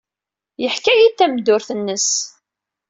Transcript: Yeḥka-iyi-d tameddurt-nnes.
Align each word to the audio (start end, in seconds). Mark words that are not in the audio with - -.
Yeḥka-iyi-d 0.61 1.15
tameddurt-nnes. 1.17 2.09